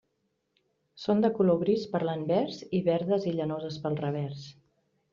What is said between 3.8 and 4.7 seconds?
pel revers.